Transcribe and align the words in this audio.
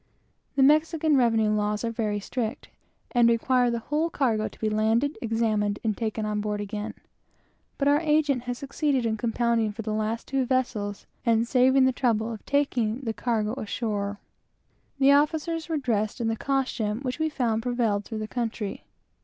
The 0.55 0.63
Mexican 0.63 1.15
revenue 1.15 1.51
laws 1.51 1.85
are 1.85 1.91
very 1.91 2.19
strict, 2.19 2.69
and 3.11 3.29
require 3.29 3.69
the 3.69 3.77
whole 3.77 4.09
cargo 4.09 4.47
to 4.47 4.59
be 4.59 4.67
landed, 4.67 5.15
examined, 5.21 5.77
and 5.83 5.95
taken 5.95 6.25
on 6.25 6.41
board 6.41 6.59
again; 6.59 6.95
but 7.77 7.87
our 7.87 7.99
agent, 7.99 8.39
Mr. 8.41 8.41
R, 8.41 8.45
had 8.47 8.57
succeeded 8.57 9.05
in 9.05 9.15
compounding 9.15 9.67
with 9.67 9.75
them 9.85 9.85
for 9.85 10.15
the 10.15 10.25
two 10.25 10.41
last 10.41 10.49
vessels, 10.49 11.05
and 11.23 11.47
saving 11.47 11.85
the 11.85 11.91
trouble 11.91 12.33
of 12.33 12.43
taking 12.47 13.01
the 13.01 13.13
cargo 13.13 13.53
ashore. 13.61 14.17
The 14.97 15.11
officers 15.11 15.69
were 15.69 15.77
dressed 15.77 16.19
in 16.19 16.29
the 16.29 16.35
costume 16.35 17.01
which 17.01 17.19
we 17.19 17.29
found 17.29 17.61
prevailed 17.61 18.03
through 18.03 18.17
the 18.17 18.27
country. 18.27 18.85